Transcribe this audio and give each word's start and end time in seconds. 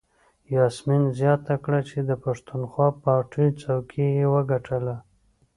یاسمین 0.55 1.03
زیاته 1.19 1.55
کړه 1.63 1.79
چې 1.89 1.97
د 2.09 2.11
پښتونخوا 2.23 2.87
پارټۍ 3.03 3.47
څوکۍ 3.61 4.07
یې 4.19 4.25
وګټله. 4.33 4.95